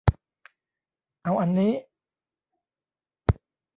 [1.23, 1.71] เอาอันนี้